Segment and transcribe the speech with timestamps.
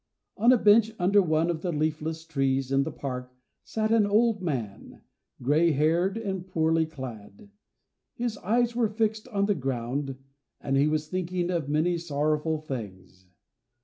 [0.35, 3.31] On a bench under one of the leafless trees in the park
[3.63, 5.03] sat an old man,
[5.43, 7.51] gray haired and poorly clad.
[8.15, 10.17] His eyes were fixed on the ground,
[10.59, 13.27] and he was thinking of many sorrowful things.